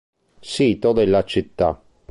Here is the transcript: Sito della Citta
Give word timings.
Sito 0.39 0.93
della 0.93 1.23
Citta 1.25 1.79